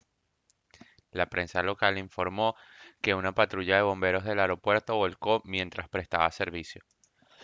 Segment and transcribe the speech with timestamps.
[1.11, 2.55] la prensa local informó
[3.03, 6.83] que una patrulla de bomberos del aeropuerto volcó mientras prestaba servicio